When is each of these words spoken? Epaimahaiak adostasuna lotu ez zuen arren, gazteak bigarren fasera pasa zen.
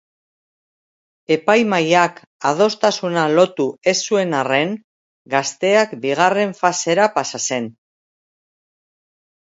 Epaimahaiak 1.35 2.17
adostasuna 2.53 3.25
lotu 3.41 3.67
ez 3.91 3.95
zuen 4.13 4.33
arren, 4.39 4.73
gazteak 5.35 5.95
bigarren 6.07 6.57
fasera 6.63 7.07
pasa 7.19 7.43
zen. 7.51 7.69